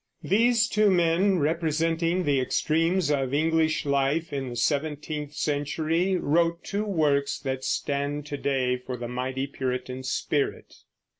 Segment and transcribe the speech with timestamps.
[0.23, 6.67] These two men, representing the extremes of English life in the seventeenth century, wrote the
[6.67, 10.73] two works that stand to day for the mighty Puritan spirit.